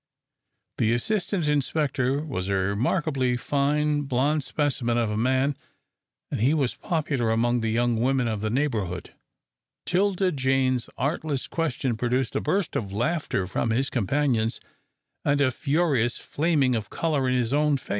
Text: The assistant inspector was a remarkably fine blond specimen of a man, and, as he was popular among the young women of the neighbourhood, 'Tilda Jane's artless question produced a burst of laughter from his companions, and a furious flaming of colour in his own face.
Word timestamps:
The 0.79 0.93
assistant 0.93 1.47
inspector 1.47 2.25
was 2.25 2.49
a 2.49 2.55
remarkably 2.55 3.37
fine 3.37 4.01
blond 4.05 4.43
specimen 4.43 4.97
of 4.97 5.11
a 5.11 5.15
man, 5.15 5.55
and, 6.31 6.39
as 6.39 6.43
he 6.47 6.55
was 6.55 6.73
popular 6.73 7.29
among 7.29 7.61
the 7.61 7.69
young 7.69 7.99
women 8.01 8.27
of 8.27 8.41
the 8.41 8.49
neighbourhood, 8.49 9.13
'Tilda 9.85 10.31
Jane's 10.31 10.89
artless 10.97 11.45
question 11.45 11.97
produced 11.97 12.35
a 12.35 12.41
burst 12.41 12.75
of 12.75 12.91
laughter 12.91 13.45
from 13.45 13.69
his 13.69 13.91
companions, 13.91 14.59
and 15.23 15.39
a 15.39 15.51
furious 15.51 16.17
flaming 16.17 16.73
of 16.73 16.89
colour 16.89 17.29
in 17.29 17.35
his 17.35 17.53
own 17.53 17.77
face. 17.77 17.89